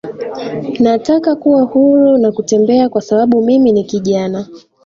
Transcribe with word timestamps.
Nataka 0.79 1.35
kuwa 1.35 1.63
huru 1.63 2.17
na 2.17 2.31
kutembea 2.31 2.89
kwa 2.89 3.01
sababu 3.01 3.41
mimi 3.41 3.71
ni 3.71 3.83
kijana 3.83 4.47